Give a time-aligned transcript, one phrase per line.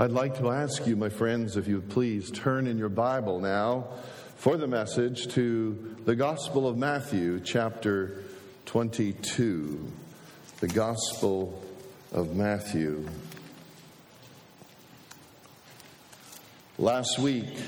[0.00, 3.38] I'd like to ask you, my friends, if you would please turn in your Bible
[3.38, 3.88] now
[4.36, 8.24] for the message to the Gospel of Matthew, chapter
[8.64, 9.92] 22.
[10.60, 11.62] The Gospel
[12.12, 13.06] of Matthew.
[16.78, 17.58] Last week,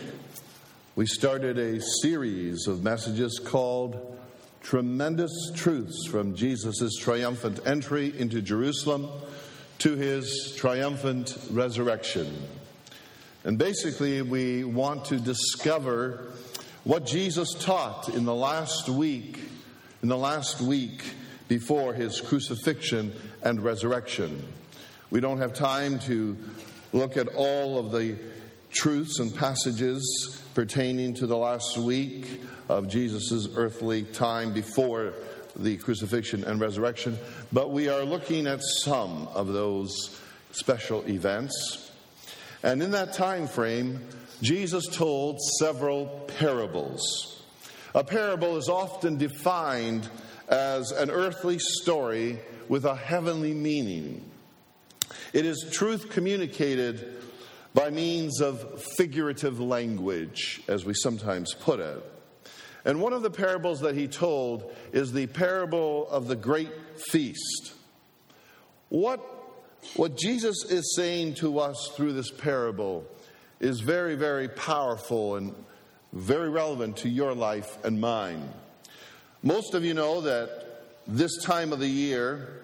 [0.96, 4.18] we started a series of messages called
[4.62, 9.10] Tremendous Truths from Jesus' Triumphant Entry into Jerusalem
[9.82, 12.32] to his triumphant resurrection.
[13.42, 16.30] And basically, we want to discover
[16.84, 19.40] what Jesus taught in the last week,
[20.00, 21.02] in the last week
[21.48, 24.46] before his crucifixion and resurrection.
[25.10, 26.36] We don't have time to
[26.92, 28.16] look at all of the
[28.70, 35.12] truths and passages pertaining to the last week of Jesus' earthly time before
[35.56, 37.18] the crucifixion and resurrection,
[37.52, 40.18] but we are looking at some of those
[40.52, 41.90] special events.
[42.62, 44.00] And in that time frame,
[44.40, 46.06] Jesus told several
[46.38, 47.42] parables.
[47.94, 50.08] A parable is often defined
[50.48, 54.24] as an earthly story with a heavenly meaning.
[55.32, 57.22] It is truth communicated
[57.74, 62.11] by means of figurative language, as we sometimes put it.
[62.84, 67.74] And one of the parables that he told is the parable of the great feast.
[68.88, 69.20] What,
[69.94, 73.06] what Jesus is saying to us through this parable
[73.60, 75.54] is very, very powerful and
[76.12, 78.48] very relevant to your life and mine.
[79.42, 82.62] Most of you know that this time of the year,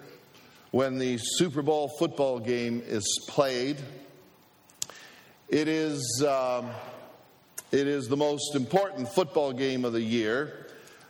[0.71, 3.77] when the Super Bowl football game is played,
[5.47, 6.23] it is.
[6.27, 6.69] Um,
[7.71, 10.67] it is the most important football game of the year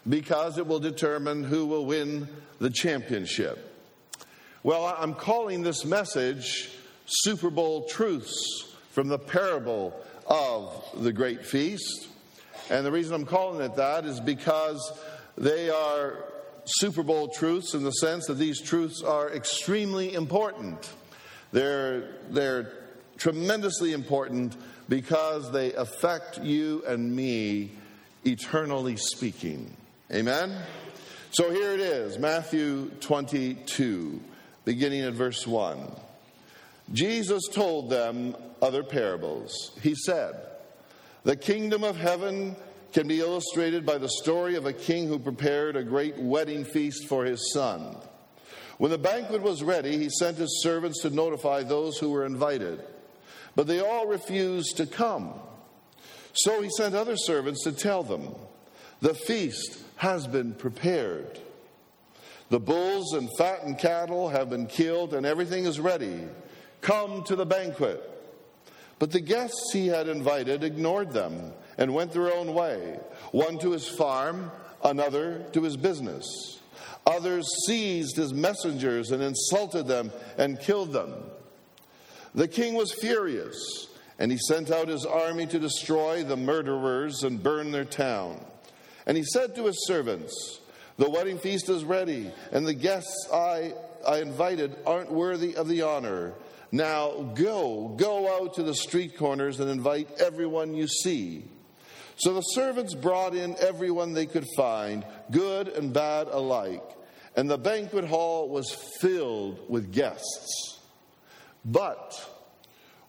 [0.08, 2.28] because it will determine who will win
[2.60, 3.66] the championship.
[4.64, 6.70] Well, I'm calling this message
[7.06, 9.94] Super Bowl Truths from the parable
[10.28, 12.08] of the Great Feast.
[12.70, 14.92] And the reason I'm calling it that is because
[15.38, 16.26] they are
[16.66, 20.92] Super Bowl truths in the sense that these truths are extremely important.
[21.52, 22.74] They're, they're
[23.18, 24.56] tremendously important
[24.90, 27.72] because they affect you and me
[28.26, 29.72] eternally speaking.
[30.12, 30.58] Amen?
[31.32, 34.20] So here it is Matthew 22,
[34.66, 35.80] beginning at verse 1.
[36.92, 39.78] Jesus told them other parables.
[39.82, 40.34] He said,
[41.24, 42.56] The kingdom of heaven
[42.92, 47.08] can be illustrated by the story of a king who prepared a great wedding feast
[47.08, 47.96] for his son.
[48.80, 52.82] When the banquet was ready, he sent his servants to notify those who were invited.
[53.60, 55.34] But they all refused to come.
[56.32, 58.34] So he sent other servants to tell them,
[59.02, 61.38] The feast has been prepared.
[62.48, 66.22] The bulls and fattened cattle have been killed, and everything is ready.
[66.80, 68.02] Come to the banquet.
[68.98, 72.98] But the guests he had invited ignored them and went their own way,
[73.34, 74.52] one to his farm,
[74.86, 76.62] another to his business.
[77.06, 81.29] Others seized his messengers and insulted them and killed them.
[82.36, 83.88] The king was furious,
[84.20, 88.44] and he sent out his army to destroy the murderers and burn their town.
[89.06, 90.60] And he said to his servants,
[90.98, 93.74] The wedding feast is ready, and the guests I,
[94.08, 96.34] I invited aren't worthy of the honor.
[96.72, 101.46] Now go, go out to the street corners and invite everyone you see.
[102.18, 106.84] So the servants brought in everyone they could find, good and bad alike,
[107.36, 110.79] and the banquet hall was filled with guests.
[111.66, 112.30] But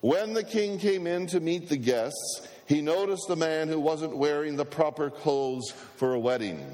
[0.00, 4.16] when the king came in to meet the guests, he noticed the man who wasn't
[4.16, 6.64] wearing the proper clothes for a wedding.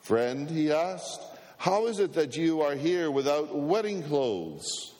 [0.00, 1.22] Friend, he asked,
[1.62, 4.94] how is it that you are here without wedding clothes?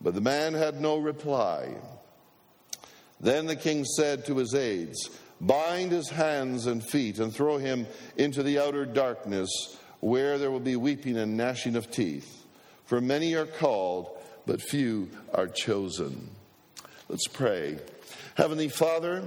[0.00, 1.74] But the man had no reply.
[3.18, 7.88] Then the king said to his aides, Bind his hands and feet and throw him
[8.16, 9.50] into the outer darkness,
[9.98, 12.44] where there will be weeping and gnashing of teeth.
[12.84, 14.17] For many are called,
[14.48, 16.30] but few are chosen.
[17.08, 17.78] Let's pray.
[18.34, 19.22] Heavenly Father,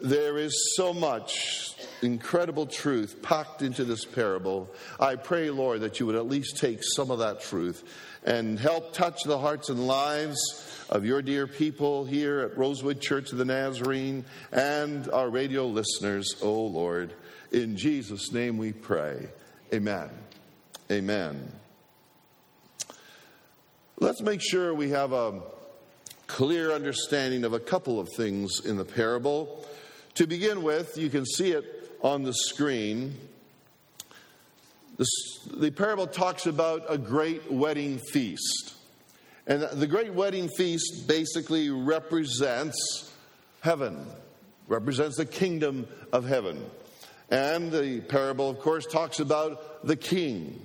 [0.00, 4.70] there is so much incredible truth packed into this parable.
[5.00, 7.82] I pray, Lord, that you would at least take some of that truth
[8.24, 10.38] and help touch the hearts and lives
[10.88, 16.36] of your dear people here at Rosewood Church of the Nazarene and our radio listeners,
[16.42, 17.12] O oh Lord.
[17.50, 19.26] In Jesus' name we pray.
[19.72, 20.10] Amen.
[20.92, 21.52] Amen.
[24.00, 25.40] Let's make sure we have a
[26.26, 29.64] clear understanding of a couple of things in the parable.
[30.14, 33.16] To begin with, you can see it on the screen.
[34.96, 35.06] The,
[35.54, 38.74] the parable talks about a great wedding feast.
[39.46, 43.12] And the great wedding feast basically represents
[43.60, 44.06] heaven,
[44.66, 46.64] represents the kingdom of heaven.
[47.30, 50.60] And the parable, of course, talks about the king.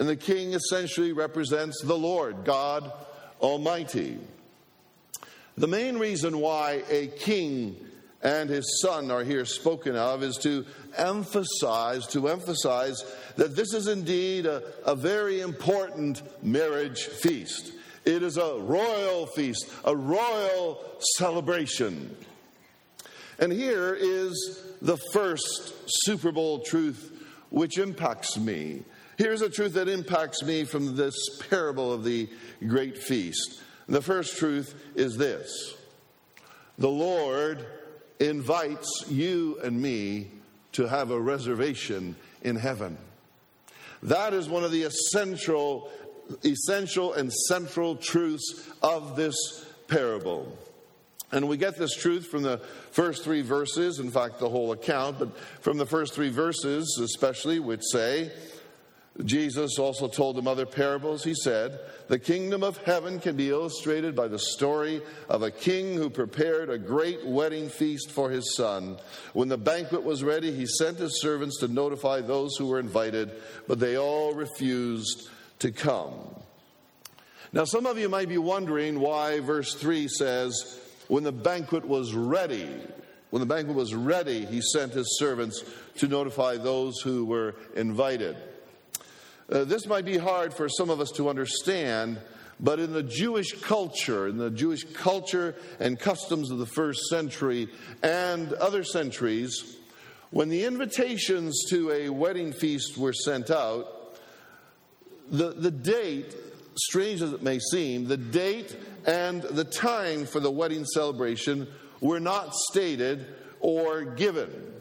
[0.00, 2.90] And the king essentially represents the Lord, God
[3.38, 4.16] Almighty.
[5.58, 7.76] The main reason why a king
[8.22, 10.64] and his son are here spoken of is to
[10.96, 13.04] emphasize to emphasize
[13.36, 17.70] that this is indeed a, a very important marriage feast.
[18.06, 20.82] It is a royal feast a royal
[21.18, 22.16] celebration.
[23.38, 28.84] And here is the first super bowl truth which impacts me
[29.20, 31.14] here's a truth that impacts me from this
[31.48, 32.28] parable of the
[32.66, 35.74] great feast the first truth is this
[36.78, 37.66] the lord
[38.20, 40.30] invites you and me
[40.72, 42.96] to have a reservation in heaven.
[44.02, 45.90] That is one of the essential,
[46.44, 49.34] essential and central truths of this
[49.88, 50.56] parable.
[51.32, 52.58] And we get this truth from the
[52.90, 57.60] first three verses, in fact, the whole account, but from the first three verses, especially,
[57.60, 58.32] which say,
[59.24, 61.24] Jesus also told them other parables.
[61.24, 65.94] He said, The kingdom of heaven can be illustrated by the story of a king
[65.94, 68.98] who prepared a great wedding feast for his son.
[69.32, 73.30] When the banquet was ready, he sent his servants to notify those who were invited,
[73.66, 75.28] but they all refused
[75.60, 76.12] to come.
[77.52, 82.14] Now, some of you might be wondering why verse 3 says, When the banquet was
[82.14, 82.68] ready,
[83.30, 85.64] when the banquet was ready, he sent his servants
[85.98, 88.36] to notify those who were invited.
[89.50, 92.20] Uh, this might be hard for some of us to understand,
[92.60, 97.68] but in the Jewish culture, in the Jewish culture and customs of the first century
[98.00, 99.76] and other centuries,
[100.30, 104.16] when the invitations to a wedding feast were sent out,
[105.28, 106.32] the, the date,
[106.76, 111.66] strange as it may seem, the date and the time for the wedding celebration
[112.00, 113.26] were not stated
[113.58, 114.79] or given.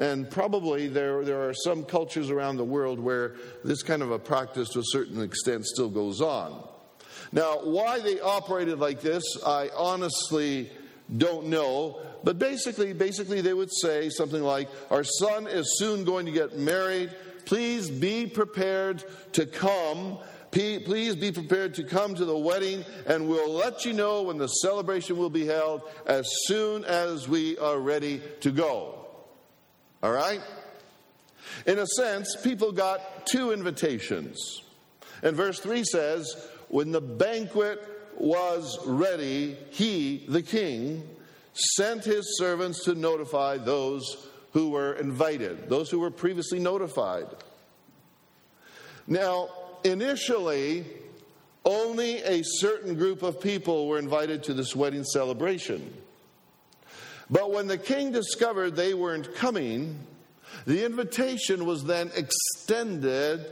[0.00, 4.18] And probably there, there are some cultures around the world where this kind of a
[4.18, 6.66] practice to a certain extent still goes on.
[7.32, 10.70] Now, why they operated like this, I honestly
[11.14, 12.00] don't know.
[12.24, 16.58] But basically, basically they would say something like, Our son is soon going to get
[16.58, 17.10] married.
[17.44, 20.18] Please be prepared to come.
[20.50, 24.48] Please be prepared to come to the wedding, and we'll let you know when the
[24.48, 28.99] celebration will be held as soon as we are ready to go.
[30.02, 30.40] All right?
[31.66, 34.62] In a sense, people got two invitations.
[35.22, 37.82] And verse 3 says, When the banquet
[38.16, 41.08] was ready, he, the king,
[41.52, 47.26] sent his servants to notify those who were invited, those who were previously notified.
[49.06, 49.48] Now,
[49.84, 50.84] initially,
[51.64, 55.92] only a certain group of people were invited to this wedding celebration.
[57.30, 59.98] But when the king discovered they weren't coming,
[60.66, 63.46] the invitation was then extended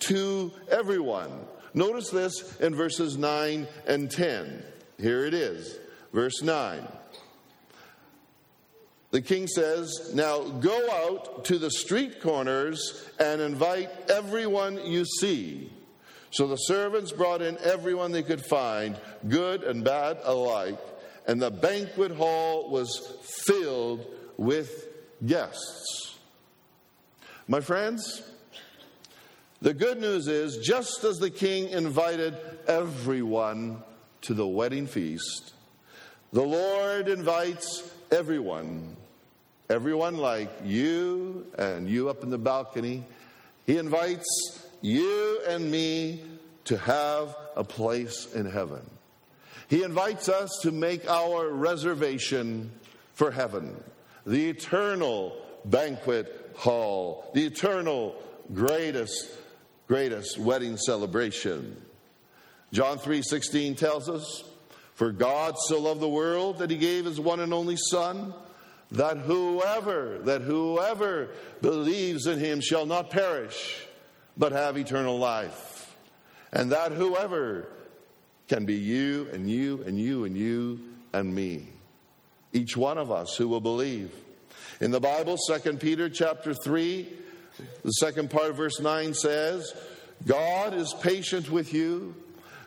[0.00, 1.30] to everyone.
[1.74, 4.62] Notice this in verses 9 and 10.
[4.98, 5.78] Here it is,
[6.12, 6.86] verse 9.
[9.10, 15.70] The king says, Now go out to the street corners and invite everyone you see.
[16.30, 18.98] So the servants brought in everyone they could find,
[19.28, 20.78] good and bad alike
[21.28, 24.04] and the banquet hall was filled
[24.38, 24.88] with
[25.24, 26.18] guests.
[27.46, 28.22] My friends,
[29.60, 32.34] the good news is just as the king invited
[32.66, 33.82] everyone
[34.22, 35.52] to the wedding feast,
[36.32, 38.96] the Lord invites everyone,
[39.68, 43.04] everyone like you and you up in the balcony.
[43.66, 46.22] He invites you and me
[46.64, 48.82] to have a place in heaven.
[49.68, 52.72] He invites us to make our reservation
[53.14, 53.76] for heaven,
[54.26, 58.16] the eternal banquet hall, the eternal
[58.54, 59.30] greatest,
[59.86, 61.76] greatest wedding celebration.
[62.72, 64.44] John 3:16 tells us,
[64.94, 68.34] "For God so loved the world that he gave his one and only son,
[68.90, 71.28] that whoever, that whoever
[71.60, 73.86] believes in him shall not perish,
[74.36, 75.96] but have eternal life.
[76.52, 77.68] And that whoever
[78.48, 80.80] can be you and you and you and you
[81.12, 81.68] and me.
[82.52, 84.10] Each one of us who will believe.
[84.80, 87.08] In the Bible, 2 Peter chapter 3,
[87.84, 89.72] the second part of verse 9 says,
[90.26, 92.14] God is patient with you,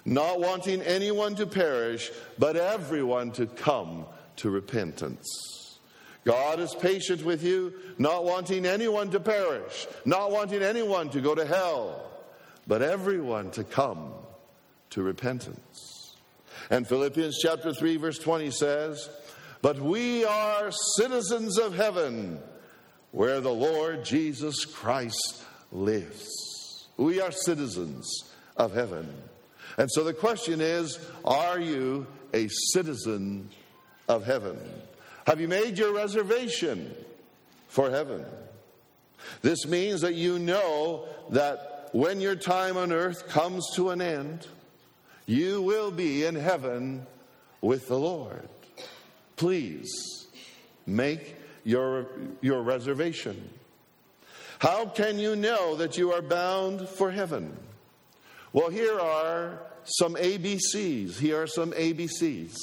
[0.06, 4.06] not wanting anyone to perish, but everyone to come
[4.38, 5.80] to repentance.
[6.24, 11.34] God is patient with you, not wanting anyone to perish, not wanting anyone to go
[11.34, 12.12] to hell,
[12.68, 14.14] but everyone to come
[14.92, 16.16] to repentance.
[16.70, 19.10] And Philippians chapter 3, verse 20 says,
[19.62, 22.40] But we are citizens of heaven,
[23.12, 26.88] where the Lord Jesus Christ lives.
[26.98, 28.10] We are citizens
[28.58, 29.12] of heaven.
[29.78, 33.50] And so the question is Are you a citizen
[34.08, 34.58] of heaven?
[35.28, 36.94] Have you made your reservation
[37.68, 38.26] for heaven?
[39.42, 44.48] This means that you know that when your time on earth comes to an end,
[45.26, 47.06] you will be in heaven
[47.62, 48.48] with the Lord.
[49.36, 50.28] Please
[50.86, 52.08] make your,
[52.42, 53.50] your reservation.
[54.60, 57.58] How can you know that you are bound for heaven?
[58.54, 61.18] Well, here are some ABCs.
[61.18, 62.56] Here are some ABCs.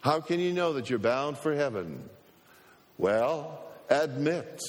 [0.00, 2.08] How can you know that you're bound for heaven?
[2.98, 4.60] Well, admit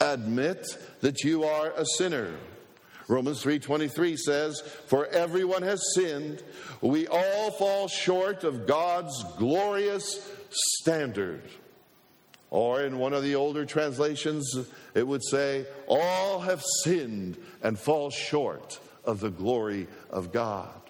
[0.00, 0.66] admit
[1.00, 2.32] that you are a sinner.
[3.10, 6.44] Romans 3:23 says, "For everyone has sinned,
[6.80, 11.42] we all fall short of God's glorious standard."
[12.50, 14.48] Or in one of the older translations,
[14.94, 20.80] it would say, "All have sinned and fall short of the glory of God."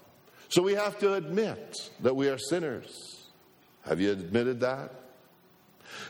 [0.51, 3.25] So we have to admit that we are sinners.
[3.83, 4.93] Have you admitted that?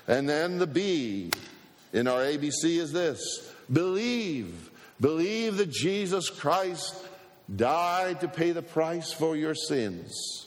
[0.08, 1.30] And then the B,
[1.92, 3.20] in our ABC is this
[3.72, 4.69] believe.
[5.00, 6.94] Believe that Jesus Christ
[7.54, 10.46] died to pay the price for your sins.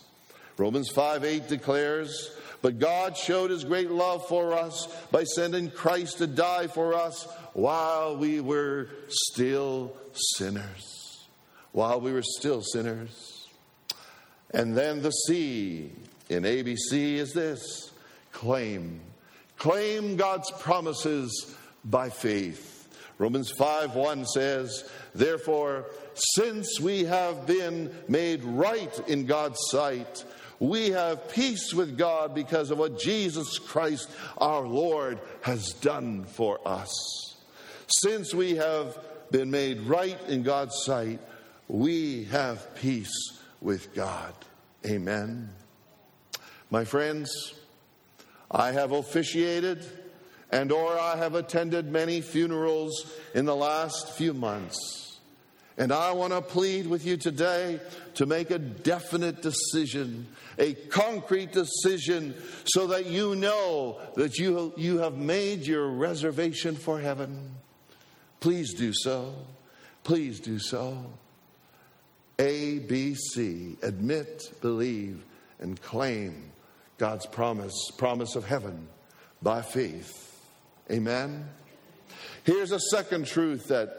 [0.58, 2.32] Romans 5 8 declares,
[2.62, 7.28] But God showed his great love for us by sending Christ to die for us
[7.54, 9.96] while we were still
[10.36, 11.26] sinners.
[11.72, 13.48] While we were still sinners.
[14.52, 15.92] And then the C
[16.30, 17.92] in ABC is this
[18.32, 19.02] claim
[19.58, 21.56] Claim God's promises
[21.86, 22.73] by faith.
[23.18, 25.86] Romans 5 1 says, Therefore,
[26.36, 30.26] since we have been made right in God's sight,
[30.60, 36.60] we have peace with God because of what Jesus Christ our Lord has done for
[36.66, 37.36] us.
[37.88, 38.98] Since we have
[39.30, 41.20] been made right in God's sight,
[41.68, 44.34] we have peace with God.
[44.86, 45.50] Amen.
[46.70, 47.54] My friends,
[48.50, 49.86] I have officiated
[50.54, 55.18] and or I have attended many funerals in the last few months.
[55.80, 57.80] And I want to plead with you today
[58.14, 60.28] to make a definite decision,
[60.60, 67.00] a concrete decision, so that you know that you, you have made your reservation for
[67.00, 67.56] heaven.
[68.40, 69.34] Please do so.
[70.04, 71.04] Please do so.
[72.38, 73.76] A, B, C.
[73.82, 75.26] Admit, believe,
[75.60, 76.52] and claim
[77.00, 78.88] God's promise, promise of heaven
[79.42, 80.33] by faith.
[80.92, 81.48] Amen.
[82.44, 83.90] Here's a second truth that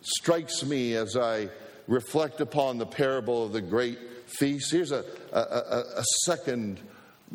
[0.00, 1.48] strikes me as I
[1.86, 4.72] reflect upon the parable of the great feast.
[4.72, 6.80] Here's a, a, a, a second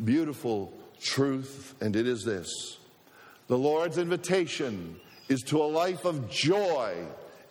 [0.04, 2.50] beautiful truth, and it is this
[3.48, 6.96] the Lord's invitation is to a life of joy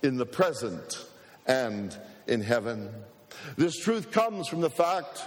[0.04, 1.06] in the present
[1.48, 2.90] and in heaven.
[3.58, 5.26] This truth comes from the fact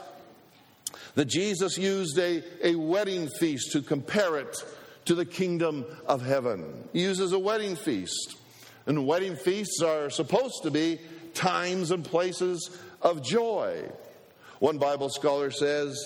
[1.16, 4.56] that Jesus used a, a wedding feast to compare it
[5.08, 6.84] to the kingdom of heaven.
[6.92, 8.36] He uses a wedding feast.
[8.84, 11.00] And wedding feasts are supposed to be
[11.32, 13.90] times and places of joy.
[14.58, 15.98] One Bible scholar says,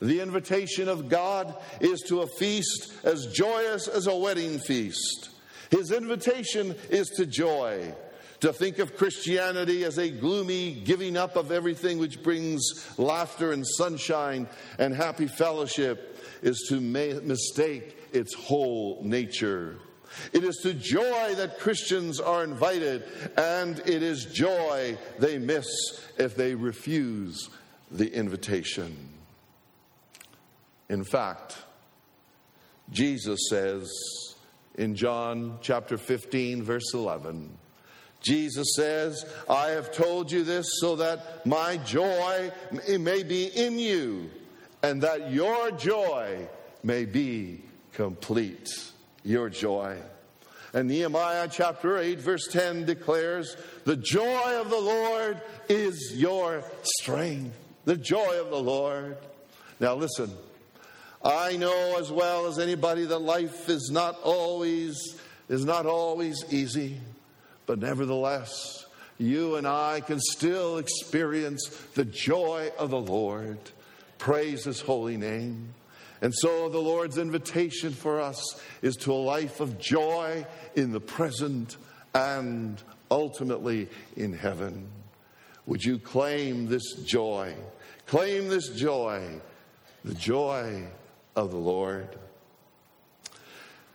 [0.00, 5.30] the invitation of God is to a feast as joyous as a wedding feast.
[5.70, 7.94] His invitation is to joy.
[8.40, 13.64] To think of Christianity as a gloomy giving up of everything which brings laughter and
[13.64, 14.48] sunshine
[14.78, 19.78] and happy fellowship is to mistake its whole nature.
[20.32, 23.04] It is to joy that Christians are invited,
[23.36, 25.66] and it is joy they miss
[26.18, 27.50] if they refuse
[27.90, 28.96] the invitation.
[30.88, 31.56] In fact,
[32.90, 33.90] Jesus says
[34.76, 37.58] in John chapter 15, verse 11,
[38.20, 42.50] Jesus says, I have told you this so that my joy
[42.98, 44.30] may be in you
[44.82, 46.48] and that your joy
[46.82, 47.62] may be
[47.98, 48.68] complete.
[49.24, 49.98] Your joy.
[50.72, 56.62] And Nehemiah chapter 8, verse 10 declares, The joy of the Lord is your
[57.00, 57.58] strength.
[57.86, 59.16] The joy of the Lord.
[59.80, 60.30] Now listen,
[61.24, 64.96] I know as well as anybody that life is not always
[65.48, 67.00] is not always easy.
[67.66, 68.86] But nevertheless,
[69.18, 73.58] you and I can still experience the joy of the Lord.
[74.18, 75.74] Praise his holy name.
[76.20, 81.00] And so the Lord's invitation for us is to a life of joy in the
[81.00, 81.76] present
[82.14, 84.88] and ultimately in heaven.
[85.66, 87.54] Would you claim this joy?
[88.06, 89.40] Claim this joy,
[90.04, 90.84] the joy
[91.36, 92.08] of the Lord.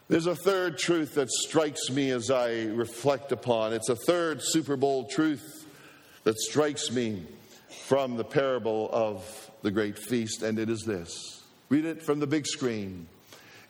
[0.07, 3.73] There's a third truth that strikes me as I reflect upon.
[3.73, 5.65] It's a third Super Bowl truth
[6.23, 7.25] that strikes me
[7.85, 11.42] from the parable of the great feast, and it is this.
[11.73, 13.07] Read it from the big screen.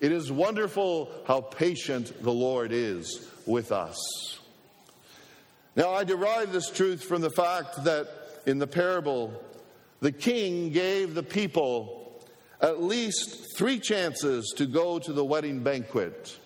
[0.02, 3.98] It is wonderful how patient the Lord is with us.
[5.78, 8.10] Now, I derive this truth from the fact that
[8.46, 9.42] in the parable,
[10.02, 12.22] the king gave the people
[12.60, 16.38] at least three chances to go to the wedding banquet,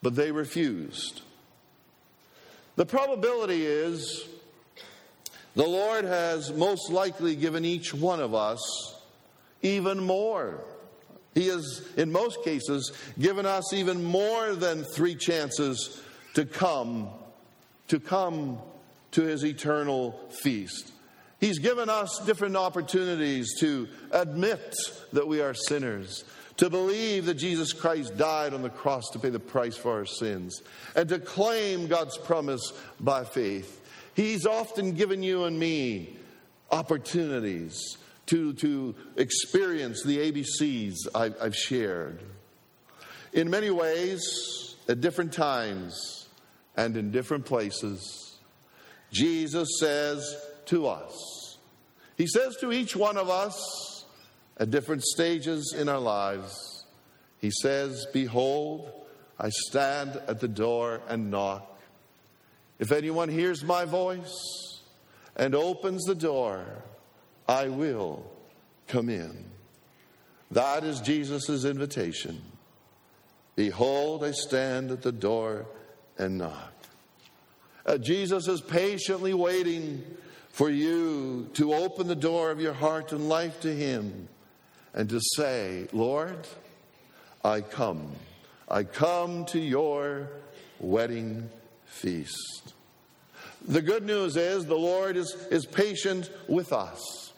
[0.00, 1.20] but they refused.
[2.76, 4.26] The probability is
[5.54, 8.96] the Lord has most likely given each one of us
[9.62, 10.64] even more.
[11.34, 16.00] He has, in most cases, given us even more than three chances
[16.34, 17.08] to come,
[17.88, 18.58] to come
[19.12, 20.92] to his eternal feast.
[21.40, 24.74] He's given us different opportunities to admit
[25.12, 26.24] that we are sinners,
[26.58, 30.06] to believe that Jesus Christ died on the cross to pay the price for our
[30.06, 30.62] sins,
[30.94, 33.80] and to claim God's promise by faith.
[34.14, 36.18] He's often given you and me
[36.70, 37.96] opportunities
[38.30, 42.22] to, to experience the ABCs I, I've shared.
[43.32, 46.28] In many ways, at different times,
[46.76, 48.38] and in different places,
[49.10, 51.58] Jesus says to us,
[52.16, 54.04] He says to each one of us
[54.56, 56.84] at different stages in our lives,
[57.38, 58.92] He says, Behold,
[59.40, 61.80] I stand at the door and knock.
[62.78, 64.82] If anyone hears my voice
[65.34, 66.84] and opens the door,
[67.50, 68.22] I will
[68.86, 69.44] come in.
[70.52, 72.40] That is Jesus' invitation.
[73.56, 75.66] Behold, I stand at the door
[76.16, 76.72] and knock.
[77.84, 80.04] Uh, Jesus is patiently waiting
[80.52, 84.28] for you to open the door of your heart and life to Him
[84.94, 86.46] and to say, Lord,
[87.44, 88.12] I come.
[88.68, 90.28] I come to your
[90.78, 91.50] wedding
[91.84, 92.74] feast.
[93.66, 97.29] The good news is the Lord is, is patient with us.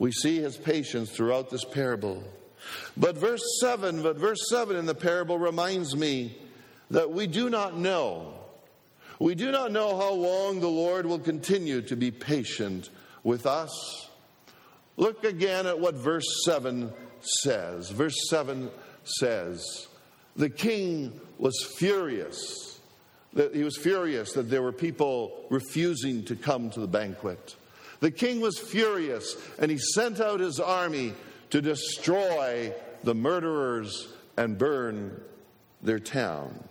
[0.00, 2.24] We see his patience throughout this parable.
[2.96, 6.38] But verse 7, but verse 7 in the parable reminds me
[6.90, 8.32] that we do not know.
[9.18, 12.88] We do not know how long the Lord will continue to be patient
[13.22, 14.08] with us.
[14.96, 16.90] Look again at what verse 7
[17.42, 17.90] says.
[17.90, 18.70] Verse 7
[19.04, 19.86] says,
[20.34, 22.70] The king was furious
[23.34, 27.54] that he was furious that there were people refusing to come to the banquet.
[28.00, 31.14] The king was furious and he sent out his army
[31.50, 32.72] to destroy
[33.04, 35.20] the murderers and burn
[35.82, 36.64] their town.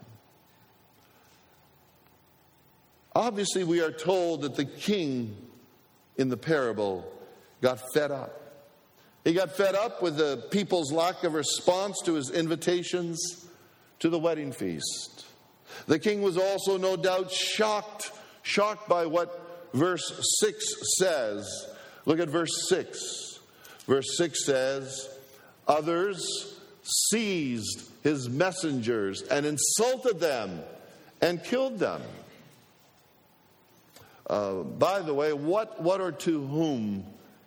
[3.15, 5.35] Obviously, we are told that the king
[6.17, 7.11] in the parable
[7.61, 8.35] got fed up.
[9.23, 13.45] He got fed up with the people's lack of response to his invitations
[13.99, 15.25] to the wedding feast.
[15.87, 18.11] The king was also no doubt shocked,
[18.43, 19.38] shocked by what
[19.73, 20.65] verse 6
[20.97, 21.67] says.
[22.05, 23.39] Look at verse 6.
[23.85, 25.09] Verse 6 says,
[25.67, 30.61] Others seized his messengers and insulted them
[31.21, 32.01] and killed them.
[34.27, 37.05] Uh, by the way, what, what or to whom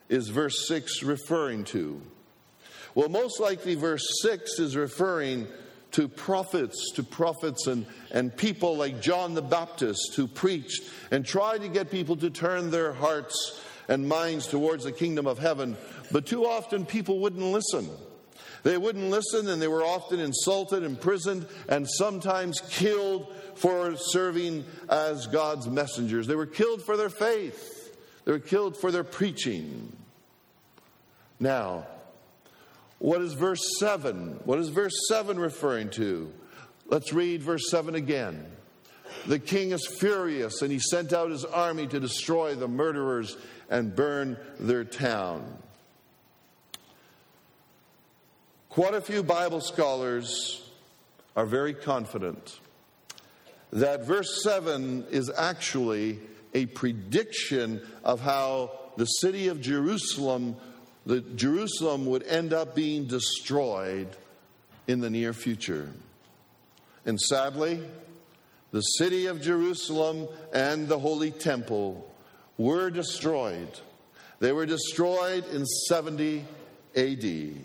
[0.09, 2.01] is verse 6 referring to?
[2.95, 5.47] Well, most likely, verse 6 is referring
[5.93, 11.63] to prophets, to prophets and, and people like John the Baptist who preached and tried
[11.63, 15.77] to get people to turn their hearts and minds towards the kingdom of heaven.
[16.11, 17.89] But too often people wouldn't listen.
[18.63, 25.27] They wouldn't listen and they were often insulted, imprisoned, and sometimes killed for serving as
[25.27, 26.27] God's messengers.
[26.27, 29.97] They were killed for their faith, they were killed for their preaching.
[31.41, 31.87] Now,
[33.03, 34.39] what is verse 7?
[34.45, 36.33] What is verse 7 referring to?
[36.87, 38.47] Let's read verse 7 again.
[39.27, 43.37] The king is furious, and he sent out his army to destroy the murderers
[43.69, 45.45] and burn their town.
[48.69, 50.63] Quite a few Bible scholars
[51.35, 52.61] are very confident
[53.73, 56.21] that verse 7 is actually
[56.55, 60.55] a prediction of how the city of Jerusalem
[61.07, 64.09] that Jerusalem would end up being destroyed
[64.87, 65.91] in the near future.
[67.05, 67.81] And sadly,
[68.71, 72.09] the city of Jerusalem and the Holy Temple
[72.57, 73.69] were destroyed.
[74.39, 76.45] They were destroyed in 70
[76.97, 77.25] AD.
[77.25, 77.65] It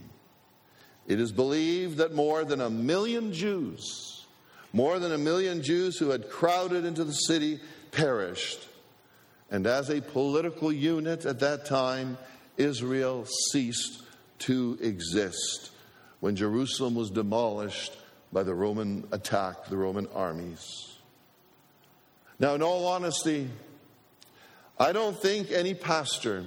[1.08, 4.26] is believed that more than a million Jews,
[4.74, 7.60] more than a million Jews who had crowded into the city,
[7.92, 8.68] perished.
[9.50, 12.18] And as a political unit at that time,
[12.58, 14.04] Israel ceased
[14.40, 15.72] to exist
[16.20, 17.96] when Jerusalem was demolished
[18.34, 20.96] by the Roman attack, the Roman armies.
[22.40, 23.50] Now, in all honesty,
[24.80, 26.44] I don't think any pastor,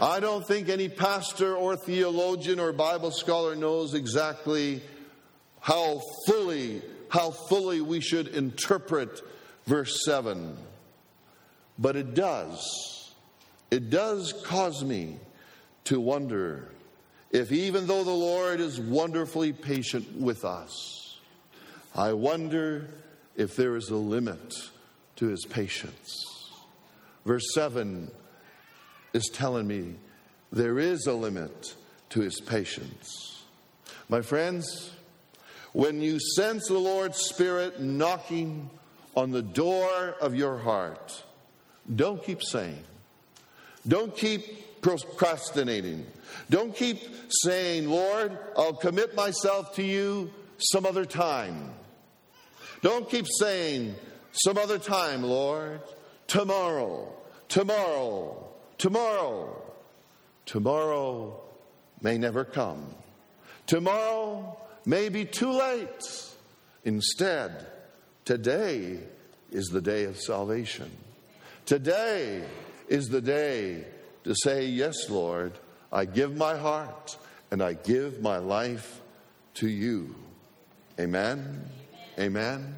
[0.00, 4.82] I don't think any pastor or theologian or Bible scholar knows exactly
[5.60, 9.20] how fully, how fully we should interpret
[9.66, 10.56] verse 7.
[11.78, 13.01] But it does.
[13.72, 15.16] It does cause me
[15.84, 16.68] to wonder
[17.30, 21.16] if even though the Lord is wonderfully patient with us,
[21.94, 22.90] I wonder
[23.34, 24.54] if there is a limit
[25.16, 26.52] to his patience.
[27.24, 28.10] Verse 7
[29.14, 29.94] is telling me
[30.52, 31.74] there is a limit
[32.10, 33.42] to his patience.
[34.10, 34.90] My friends,
[35.72, 38.68] when you sense the Lord's Spirit knocking
[39.16, 41.24] on the door of your heart,
[41.96, 42.84] don't keep saying,
[43.86, 46.06] don't keep procrastinating.
[46.50, 51.70] Don't keep saying, Lord, I'll commit myself to you some other time.
[52.82, 53.94] Don't keep saying,
[54.32, 55.80] some other time, Lord.
[56.26, 57.12] Tomorrow,
[57.48, 59.62] tomorrow, tomorrow.
[60.46, 61.40] Tomorrow
[62.00, 62.94] may never come.
[63.66, 65.88] Tomorrow may be too late.
[66.84, 67.66] Instead,
[68.24, 68.98] today
[69.50, 70.90] is the day of salvation.
[71.64, 72.42] Today
[72.92, 73.86] is the day
[74.22, 75.58] to say, Yes, Lord,
[75.90, 77.16] I give my heart
[77.50, 79.00] and I give my life
[79.54, 80.14] to you.
[81.00, 81.64] Amen.
[82.18, 82.76] Amen.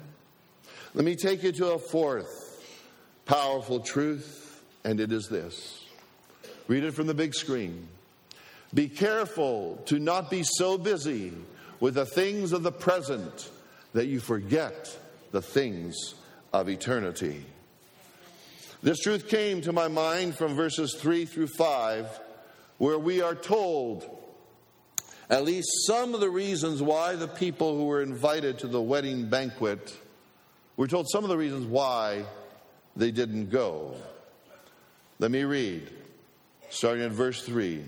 [0.93, 2.41] Let me take you to a fourth
[3.25, 5.83] powerful truth, and it is this.
[6.69, 7.87] Read it from the big screen.
[8.73, 11.33] Be careful to not be so busy
[11.81, 13.49] with the things of the present
[13.93, 14.97] that you forget
[15.31, 16.15] the things
[16.53, 17.43] of eternity.
[18.85, 22.07] This truth came to my mind from verses 3 through 5,
[22.77, 24.07] where we are told
[25.27, 29.27] at least some of the reasons why the people who were invited to the wedding
[29.27, 29.91] banquet,
[30.77, 32.25] we're told some of the reasons why
[32.95, 33.95] they didn't go.
[35.17, 35.89] Let me read,
[36.69, 37.83] starting at verse 3.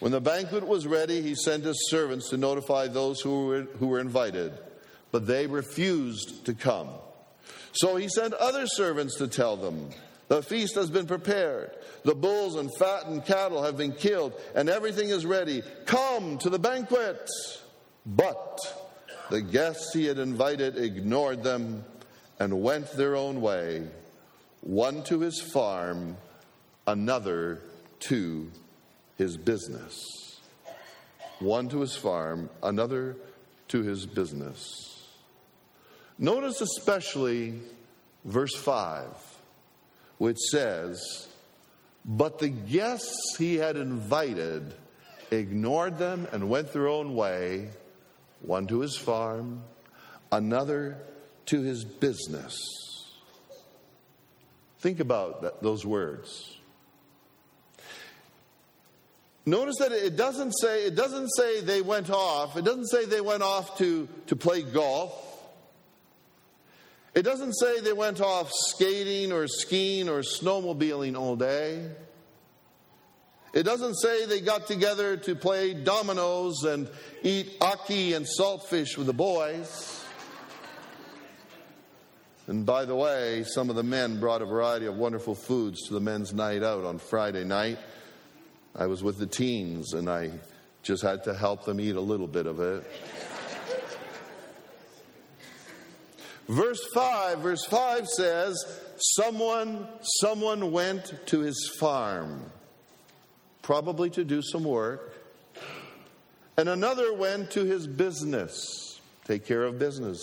[0.00, 3.88] When the banquet was ready, he sent his servants to notify those who were, who
[3.88, 4.54] were invited,
[5.12, 6.88] but they refused to come.
[7.72, 9.90] So he sent other servants to tell them,
[10.28, 11.70] The feast has been prepared,
[12.04, 15.62] the bulls and fattened cattle have been killed, and everything is ready.
[15.84, 17.28] Come to the banquet.
[18.06, 18.58] But
[19.30, 21.84] the guests he had invited ignored them
[22.38, 23.88] and went their own way,
[24.60, 26.16] one to his farm,
[26.86, 27.60] another
[28.00, 28.50] to
[29.16, 30.40] his business.
[31.38, 33.16] One to his farm, another
[33.68, 34.95] to his business.
[36.18, 37.60] Notice especially
[38.24, 39.06] verse 5,
[40.18, 41.28] which says,
[42.04, 44.74] But the guests he had invited
[45.30, 47.68] ignored them and went their own way,
[48.40, 49.62] one to his farm,
[50.32, 50.98] another
[51.46, 52.56] to his business.
[54.80, 56.56] Think about that, those words.
[59.44, 62.56] Notice that it doesn't say it doesn't say they went off.
[62.56, 65.35] It doesn't say they went off to, to play golf.
[67.16, 71.90] It doesn't say they went off skating or skiing or snowmobiling all day.
[73.54, 76.90] It doesn't say they got together to play dominoes and
[77.22, 80.04] eat ackee and saltfish with the boys.
[82.48, 85.94] And by the way, some of the men brought a variety of wonderful foods to
[85.94, 87.78] the men's night out on Friday night.
[88.74, 90.32] I was with the teens and I
[90.82, 92.84] just had to help them eat a little bit of it.
[96.48, 99.86] Verse 5, verse 5 says, someone
[100.20, 102.50] someone went to his farm
[103.62, 105.14] probably to do some work
[106.56, 110.22] and another went to his business take care of business.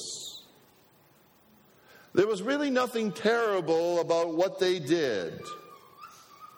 [2.15, 5.39] There was really nothing terrible about what they did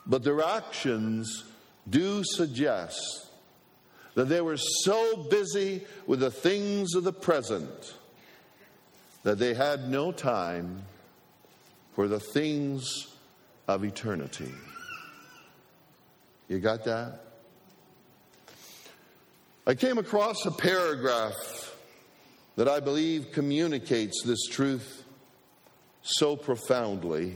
[0.06, 1.44] but their actions
[1.90, 3.28] do suggest
[4.14, 7.96] that they were so busy with the things of the present
[9.26, 10.84] that they had no time
[11.96, 13.08] for the things
[13.68, 14.52] of eternity.
[16.48, 17.22] You got that?
[19.66, 21.76] I came across a paragraph
[22.56, 25.04] that I believe communicates this truth
[26.04, 27.36] so profoundly.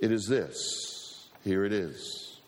[0.00, 1.26] It is this.
[1.42, 2.38] Here it is.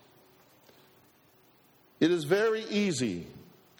[1.98, 3.26] It is very easy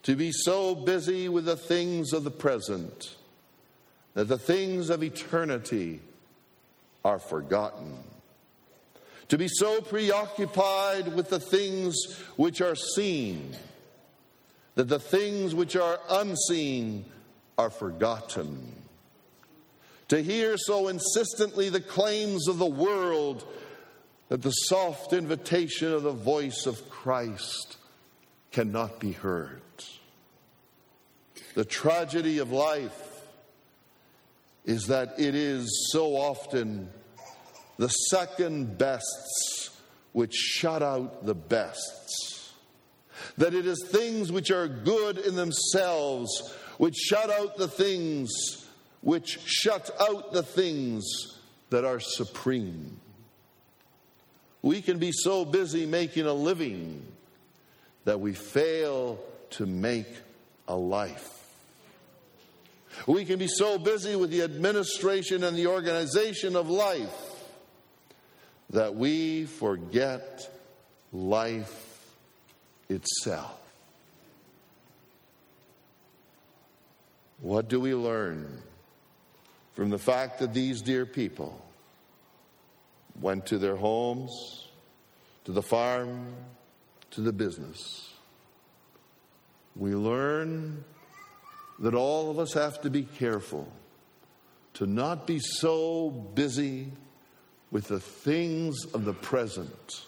[0.02, 3.14] to be so busy with the things of the present
[4.20, 5.98] that the things of eternity
[7.06, 7.96] are forgotten.
[9.28, 11.96] to be so preoccupied with the things
[12.37, 13.56] which are seen
[14.74, 17.06] that the things which are unseen
[17.56, 18.74] are forgotten.
[20.09, 23.46] To hear so insistently the claims of the world
[24.28, 27.78] that the soft invitation of the voice of Christ
[28.52, 29.62] cannot be heard.
[31.54, 33.06] The tragedy of life
[34.70, 36.88] is that it is so often
[37.76, 39.70] the second bests
[40.12, 42.52] which shut out the bests.
[43.37, 48.30] That it is things which are good in themselves which shut out the things
[49.00, 51.04] which shut out the things
[51.70, 53.00] that are supreme.
[54.62, 57.04] We can be so busy making a living
[58.04, 59.18] that we fail
[59.50, 60.14] to make
[60.68, 61.39] a life.
[63.07, 67.14] We can be so busy with the administration and the organization of life
[68.70, 70.48] that we forget
[71.12, 72.07] life
[72.88, 73.57] itself.
[77.40, 78.62] What do we learn
[79.72, 81.64] from the fact that these dear people
[83.18, 84.68] went to their homes,
[85.44, 86.35] to the farm,
[87.12, 88.11] to the business?
[89.74, 90.85] We learn
[91.80, 93.66] that all of us have to be careful
[94.74, 96.92] to not be so busy
[97.70, 100.06] with the things of the present.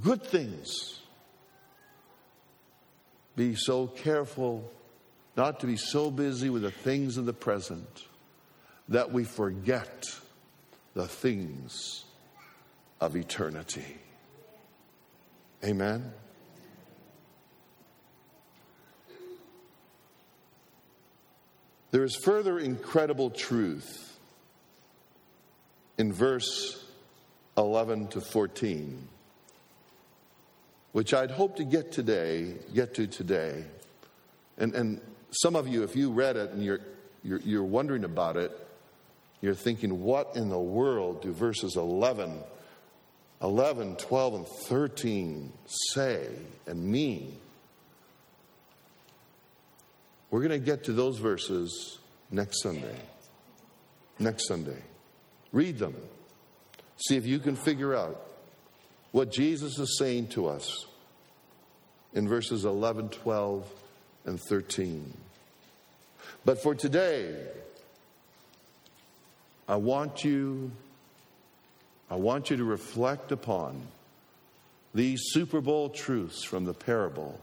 [0.00, 1.00] Good things.
[3.34, 4.70] Be so careful
[5.36, 8.04] not to be so busy with the things of the present
[8.88, 10.04] that we forget
[10.94, 12.04] the things
[13.00, 13.98] of eternity.
[15.64, 16.12] Amen.
[21.96, 24.18] There is further incredible truth
[25.96, 26.84] in verse
[27.56, 29.08] 11 to 14,
[30.92, 33.64] which I'd hope to get today, get to today.
[34.58, 36.80] And, and some of you, if you read it and you're,
[37.24, 38.52] you're, you're wondering about it,
[39.40, 42.40] you're thinking, what in the world do verses 11,
[43.40, 45.50] 11, 12, and 13
[45.94, 46.28] say
[46.66, 47.38] and mean?
[50.30, 51.98] We're going to get to those verses
[52.30, 52.96] next Sunday.
[54.18, 54.82] Next Sunday.
[55.52, 55.94] Read them.
[57.08, 58.20] See if you can figure out
[59.12, 60.86] what Jesus is saying to us
[62.12, 63.70] in verses 11, 12,
[64.24, 65.12] and 13.
[66.44, 67.36] But for today,
[69.68, 70.70] I want you
[72.08, 73.82] I want you to reflect upon
[74.94, 77.40] these Super Bowl truths from the parable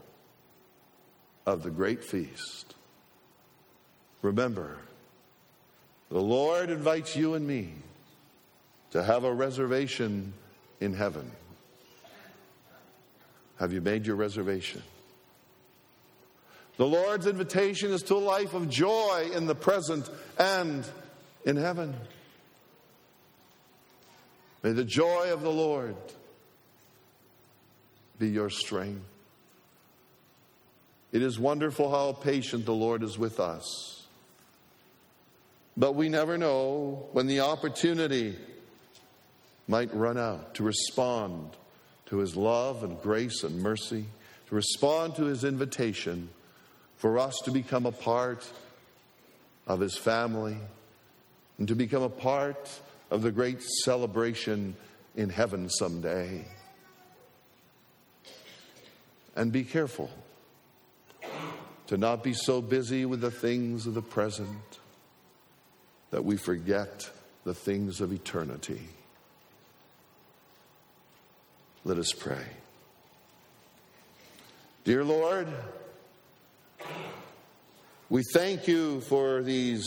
[1.46, 2.74] of the great feast.
[4.22, 4.78] Remember,
[6.10, 7.72] the Lord invites you and me
[8.92, 10.32] to have a reservation
[10.80, 11.30] in heaven.
[13.58, 14.82] Have you made your reservation?
[16.76, 20.84] The Lord's invitation is to a life of joy in the present and
[21.44, 21.94] in heaven.
[24.62, 25.94] May the joy of the Lord
[28.18, 29.04] be your strength.
[31.14, 34.04] It is wonderful how patient the Lord is with us.
[35.76, 38.36] But we never know when the opportunity
[39.68, 41.50] might run out to respond
[42.06, 44.06] to his love and grace and mercy,
[44.48, 46.30] to respond to his invitation
[46.96, 48.44] for us to become a part
[49.68, 50.56] of his family
[51.58, 52.68] and to become a part
[53.12, 54.74] of the great celebration
[55.14, 56.44] in heaven someday.
[59.36, 60.10] And be careful
[61.86, 64.78] to not be so busy with the things of the present
[66.10, 67.10] that we forget
[67.44, 68.80] the things of eternity.
[71.84, 72.46] Let us pray.
[74.84, 75.48] Dear Lord,
[78.08, 79.86] we thank you for these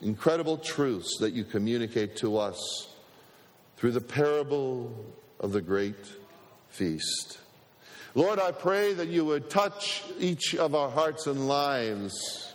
[0.00, 2.88] incredible truths that you communicate to us
[3.76, 4.94] through the parable
[5.40, 5.96] of the great
[6.68, 7.38] feast.
[8.16, 12.54] Lord, I pray that you would touch each of our hearts and lives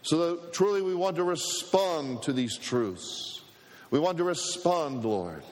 [0.00, 3.42] so that truly we want to respond to these truths.
[3.90, 5.44] We want to respond, Lord,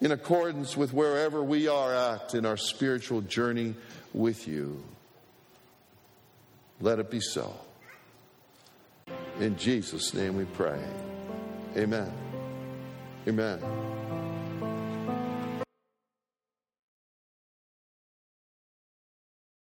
[0.00, 3.74] in accordance with wherever we are at in our spiritual journey
[4.14, 4.82] with you.
[6.80, 7.54] Let it be so.
[9.40, 10.82] In Jesus' name we pray.
[11.76, 12.10] Amen.
[13.28, 14.01] Amen.